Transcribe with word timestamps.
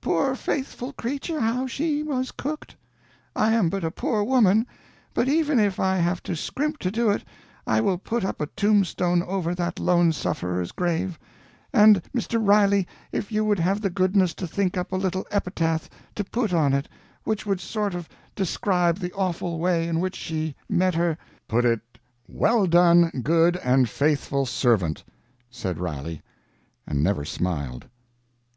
Poor 0.00 0.34
faithful 0.34 0.92
creature, 0.92 1.38
how 1.38 1.64
she 1.68 2.02
was 2.02 2.32
cooked! 2.32 2.74
I 3.36 3.52
am 3.52 3.68
but 3.68 3.84
a 3.84 3.92
poor 3.92 4.24
woman, 4.24 4.66
but 5.14 5.28
even 5.28 5.60
if 5.60 5.78
I 5.78 5.98
have 5.98 6.20
to 6.24 6.34
scrimp 6.34 6.78
to 6.80 6.90
do 6.90 7.10
it, 7.10 7.22
I 7.64 7.80
will 7.80 7.96
put 7.96 8.24
up 8.24 8.40
a 8.40 8.46
tombstone 8.46 9.22
over 9.22 9.54
that 9.54 9.78
lone 9.78 10.10
sufferer's 10.10 10.72
grave 10.72 11.16
and 11.72 12.02
Mr. 12.12 12.44
Riley 12.44 12.88
if 13.12 13.30
you 13.30 13.44
would 13.44 13.60
have 13.60 13.80
the 13.80 13.88
goodness 13.88 14.34
to 14.34 14.48
think 14.48 14.76
up 14.76 14.90
a 14.90 14.96
little 14.96 15.28
epitaph 15.30 15.88
to 16.16 16.24
put 16.24 16.52
on 16.52 16.72
it 16.72 16.88
which 17.22 17.46
would 17.46 17.60
sort 17.60 17.94
of 17.94 18.08
describe 18.34 18.98
the 18.98 19.12
awful 19.12 19.60
way 19.60 19.86
in 19.86 20.00
which 20.00 20.16
she 20.16 20.56
met 20.68 20.96
her" 20.96 21.16
"Put 21.46 21.64
it, 21.64 21.82
'Well 22.26 22.66
done, 22.66 23.12
good 23.22 23.56
and 23.58 23.88
faithful 23.88 24.44
servant,'" 24.44 25.04
said 25.50 25.78
Riley, 25.78 26.20
and 26.84 27.00
never 27.00 27.24
smiled. 27.24 27.86